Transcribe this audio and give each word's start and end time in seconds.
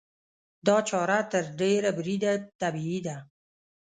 دا 0.67 0.77
چاره 0.89 1.19
تر 1.31 1.43
ډېره 1.59 1.89
بریده 1.97 2.33
طبیعي 2.61 2.99
ده. 3.07 3.17